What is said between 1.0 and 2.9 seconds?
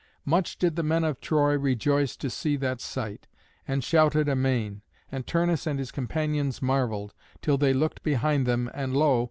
of Troy rejoice to see that